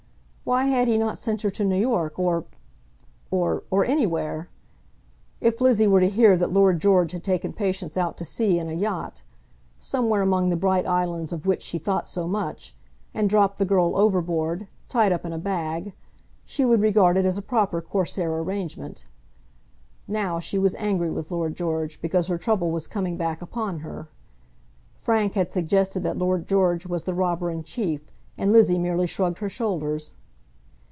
[0.43, 2.43] Why had he not sent her to New York, or
[3.29, 4.49] or or anywhere?
[5.39, 8.67] If Lizzie were to hear that Lord George had taken Patience out to sea in
[8.67, 9.21] a yacht,
[9.79, 12.75] somewhere among the bright islands of which she thought so much,
[13.13, 15.93] and dropped the girl overboard, tied up in a bag,
[16.43, 19.05] she would regard it as a proper Corsair arrangement.
[20.05, 24.09] Now she was angry with Lord George because her trouble was coming back upon her.
[24.97, 29.39] Frank had suggested that Lord George was the robber in chief, and Lizzie merely shrugged
[29.39, 30.15] her shoulders.